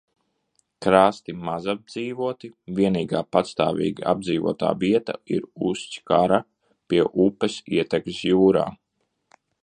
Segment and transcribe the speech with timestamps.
[0.83, 6.39] Krasti mazapdzīvoti, vienīgā pastāvīgi apdzīvotā vieta ir Ustjkara
[6.95, 8.65] pie upes ietekas jūrā.